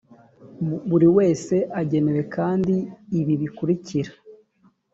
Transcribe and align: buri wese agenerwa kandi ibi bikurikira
buri 0.89 1.07
wese 1.17 1.55
agenerwa 1.81 2.25
kandi 2.35 2.73
ibi 3.19 3.33
bikurikira 3.41 4.11